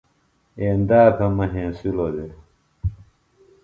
ایندا 0.61 1.01
بھےۡ 1.17 1.33
مہ 1.37 1.45
ہینسِلوۡ 1.53 2.11
دےۡ 2.15 2.33